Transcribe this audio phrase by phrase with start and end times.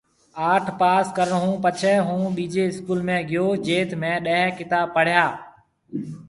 [0.51, 5.25] اَٺ پاس ڪرڻ هُون پڇي هون ٻِيجِي اسڪول ۾ گيو جٿ مهيَ ڏهيَ ڪتاب پڙهيَا